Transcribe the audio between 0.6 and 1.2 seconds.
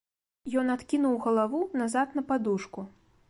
Ён адкінуў